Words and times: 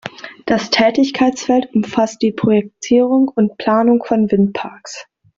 Das 0.47 0.71
Tätigkeitsfeld 0.71 1.75
umfasst 1.75 2.23
die 2.23 2.31
Projektierung 2.31 3.27
und 3.27 3.59
Planung 3.59 4.03
von 4.03 4.31
Windparks. 4.31 5.05